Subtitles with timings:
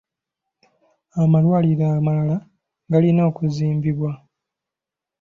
[1.21, 2.37] Amalwaliro amalala
[2.91, 4.11] galina okuzimbibwa.